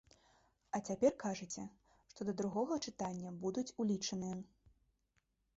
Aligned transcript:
А 0.77 0.79
цяпер 0.91 1.11
кажаце, 1.23 1.65
што 2.13 2.19
да 2.29 2.33
другога 2.41 2.75
чытання 2.87 3.37
будуць 3.45 3.69
улічаныя. 3.85 4.35